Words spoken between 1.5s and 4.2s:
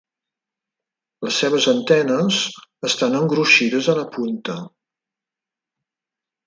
antenes estan engruixides a la